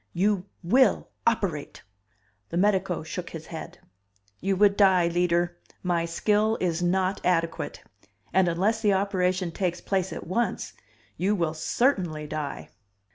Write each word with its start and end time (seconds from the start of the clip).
"You 0.13 0.45
will 0.63 1.09
operate!" 1.27 1.83
The 2.49 2.57
medico 2.57 3.03
shook 3.03 3.29
his 3.29 3.45
head. 3.45 3.77
"You 4.39 4.55
would 4.55 4.75
die, 4.75 5.07
Leader. 5.07 5.59
My 5.83 6.05
skill 6.05 6.57
is 6.59 6.81
not 6.81 7.21
adequate. 7.23 7.83
And 8.33 8.47
unless 8.47 8.81
the 8.81 8.93
operation 8.93 9.51
takes 9.51 9.79
place 9.79 10.11
at 10.11 10.25
once, 10.25 10.73
you 11.17 11.35
will 11.35 11.53
certainly 11.53 12.25
die." 12.25 12.69